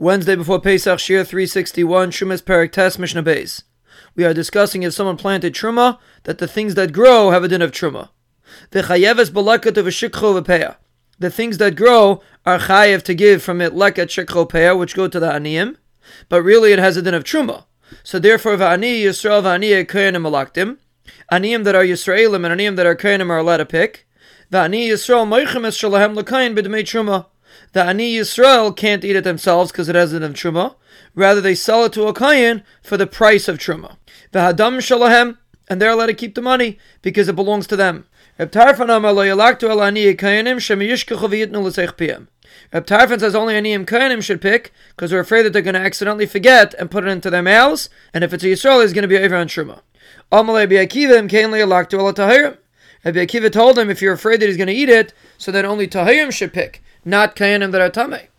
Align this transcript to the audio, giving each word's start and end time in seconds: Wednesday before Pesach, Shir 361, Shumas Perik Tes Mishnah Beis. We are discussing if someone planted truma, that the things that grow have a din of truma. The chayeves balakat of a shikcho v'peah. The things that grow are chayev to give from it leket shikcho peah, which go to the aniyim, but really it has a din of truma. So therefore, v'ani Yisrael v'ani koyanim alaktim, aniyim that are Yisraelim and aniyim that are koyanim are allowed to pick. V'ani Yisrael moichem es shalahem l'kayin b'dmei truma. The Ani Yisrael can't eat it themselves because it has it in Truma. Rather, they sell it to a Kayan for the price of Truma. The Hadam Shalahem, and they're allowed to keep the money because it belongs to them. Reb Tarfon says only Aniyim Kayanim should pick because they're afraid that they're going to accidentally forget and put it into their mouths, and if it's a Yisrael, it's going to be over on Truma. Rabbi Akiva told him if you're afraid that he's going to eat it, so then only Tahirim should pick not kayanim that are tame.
Wednesday 0.00 0.34
before 0.34 0.58
Pesach, 0.58 0.98
Shir 0.98 1.24
361, 1.24 2.10
Shumas 2.10 2.40
Perik 2.40 2.72
Tes 2.72 2.98
Mishnah 2.98 3.22
Beis. 3.22 3.64
We 4.16 4.24
are 4.24 4.32
discussing 4.32 4.82
if 4.82 4.94
someone 4.94 5.18
planted 5.18 5.52
truma, 5.52 5.98
that 6.22 6.38
the 6.38 6.48
things 6.48 6.74
that 6.74 6.94
grow 6.94 7.32
have 7.32 7.44
a 7.44 7.48
din 7.48 7.60
of 7.60 7.70
truma. 7.70 8.08
The 8.70 8.80
chayeves 8.80 9.28
balakat 9.28 9.76
of 9.76 9.86
a 9.86 9.90
shikcho 9.90 10.40
v'peah. 10.40 10.76
The 11.18 11.28
things 11.28 11.58
that 11.58 11.76
grow 11.76 12.22
are 12.46 12.60
chayev 12.60 13.02
to 13.02 13.14
give 13.14 13.42
from 13.42 13.60
it 13.60 13.74
leket 13.74 14.06
shikcho 14.06 14.48
peah, 14.48 14.78
which 14.78 14.94
go 14.94 15.06
to 15.06 15.20
the 15.20 15.30
aniyim, 15.30 15.76
but 16.30 16.42
really 16.42 16.72
it 16.72 16.78
has 16.78 16.96
a 16.96 17.02
din 17.02 17.12
of 17.12 17.24
truma. 17.24 17.66
So 18.02 18.18
therefore, 18.18 18.56
v'ani 18.56 19.02
Yisrael 19.02 19.42
v'ani 19.42 19.84
koyanim 19.84 20.26
alaktim, 20.26 20.78
aniyim 21.30 21.64
that 21.64 21.74
are 21.74 21.84
Yisraelim 21.84 22.50
and 22.50 22.58
aniyim 22.58 22.76
that 22.76 22.86
are 22.86 22.96
koyanim 22.96 23.28
are 23.28 23.36
allowed 23.36 23.58
to 23.58 23.66
pick. 23.66 24.08
V'ani 24.50 24.88
Yisrael 24.88 25.28
moichem 25.28 25.66
es 25.66 25.76
shalahem 25.76 26.16
l'kayin 26.16 26.56
b'dmei 26.56 26.84
truma. 26.84 27.26
The 27.72 27.84
Ani 27.84 28.14
Yisrael 28.14 28.76
can't 28.76 29.04
eat 29.04 29.16
it 29.16 29.24
themselves 29.24 29.70
because 29.72 29.88
it 29.88 29.94
has 29.94 30.12
it 30.12 30.22
in 30.22 30.32
Truma. 30.32 30.74
Rather, 31.14 31.40
they 31.40 31.54
sell 31.54 31.84
it 31.84 31.92
to 31.94 32.06
a 32.06 32.14
Kayan 32.14 32.62
for 32.82 32.96
the 32.96 33.06
price 33.06 33.48
of 33.48 33.58
Truma. 33.58 33.96
The 34.32 34.40
Hadam 34.40 34.78
Shalahem, 34.78 35.38
and 35.68 35.80
they're 35.80 35.90
allowed 35.90 36.06
to 36.06 36.14
keep 36.14 36.34
the 36.34 36.42
money 36.42 36.78
because 37.02 37.28
it 37.28 37.36
belongs 37.36 37.66
to 37.68 37.76
them. 37.76 38.06
Reb 38.38 38.52
Tarfon 42.86 43.20
says 43.20 43.34
only 43.34 43.54
Aniyim 43.54 43.84
Kayanim 43.84 44.22
should 44.22 44.40
pick 44.40 44.72
because 44.90 45.10
they're 45.10 45.20
afraid 45.20 45.42
that 45.42 45.52
they're 45.52 45.62
going 45.62 45.74
to 45.74 45.80
accidentally 45.80 46.26
forget 46.26 46.74
and 46.74 46.90
put 46.90 47.04
it 47.04 47.08
into 47.08 47.28
their 47.30 47.42
mouths, 47.42 47.90
and 48.14 48.24
if 48.24 48.32
it's 48.32 48.42
a 48.44 48.46
Yisrael, 48.46 48.82
it's 48.82 48.92
going 48.92 49.02
to 49.02 49.08
be 49.08 49.18
over 49.18 49.36
on 49.36 49.46
Truma. 49.46 49.80
Rabbi 50.32 50.74
Akiva 53.04 53.52
told 53.52 53.78
him 53.78 53.90
if 53.90 54.02
you're 54.02 54.12
afraid 54.12 54.40
that 54.40 54.46
he's 54.46 54.56
going 54.56 54.66
to 54.68 54.72
eat 54.72 54.88
it, 54.88 55.12
so 55.36 55.52
then 55.52 55.64
only 55.64 55.86
Tahirim 55.86 56.32
should 56.32 56.52
pick 56.52 56.82
not 57.04 57.36
kayanim 57.36 57.72
that 57.72 57.80
are 57.80 57.90
tame. 57.90 58.29